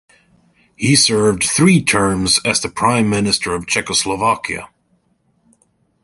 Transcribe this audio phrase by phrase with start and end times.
[0.75, 4.67] He served three terms as the prime minister of Czechoslovakia.